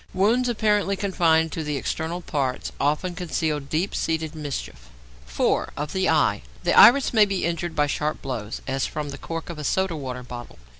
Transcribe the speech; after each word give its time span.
Wounds 0.15 0.49
apparently 0.49 0.95
confined 0.95 1.51
to 1.51 1.63
the 1.63 1.77
external 1.77 2.21
parts 2.21 2.71
often 2.79 3.13
conceal 3.13 3.59
deep 3.59 3.93
seated 3.93 4.33
mischief. 4.33 4.89
4. 5.27 5.73
=Of 5.77 5.93
the 5.93 6.09
Eye.= 6.09 6.41
The 6.63 6.73
iris 6.73 7.13
may 7.13 7.25
be 7.25 7.45
injured 7.45 7.75
by 7.75 7.85
sharp 7.85 8.19
blows, 8.19 8.63
as 8.65 8.87
from 8.87 9.09
the 9.09 9.19
cork 9.19 9.51
of 9.51 9.59
a 9.59 9.63
soda 9.63 9.95
water 9.95 10.23
bottle. 10.23 10.57